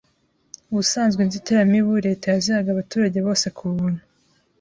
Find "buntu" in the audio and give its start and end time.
3.73-4.01